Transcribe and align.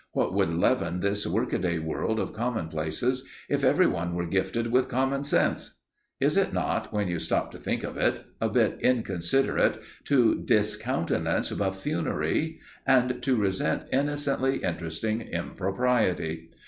What 0.13 0.33
would 0.33 0.51
leaven 0.51 1.01
this 1.01 1.27
workaday 1.27 1.77
world 1.77 2.19
of 2.19 2.33
common 2.33 2.69
places, 2.69 3.23
if 3.47 3.63
everyone 3.63 4.15
were 4.15 4.25
gifted 4.25 4.71
with 4.71 4.87
common 4.89 5.23
sense? 5.23 5.79
Is 6.19 6.37
it 6.37 6.51
not, 6.51 6.91
when 6.91 7.07
you 7.07 7.19
stop 7.19 7.51
to 7.51 7.59
think 7.59 7.83
of 7.83 7.97
it, 7.97 8.23
a 8.41 8.49
bit 8.49 8.79
inconsiderate 8.81 9.79
to 10.05 10.41
discountenance 10.43 11.51
buffoonery 11.51 12.57
and 12.83 13.21
to 13.21 13.35
resent 13.35 13.83
innocently 13.91 14.63
interesting 14.63 15.21
impropriety? 15.21 16.49